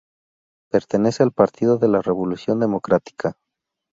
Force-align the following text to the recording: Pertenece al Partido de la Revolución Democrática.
Pertenece 0.71 1.21
al 1.21 1.31
Partido 1.31 1.77
de 1.77 1.87
la 1.87 2.01
Revolución 2.01 2.59
Democrática. 2.59 3.37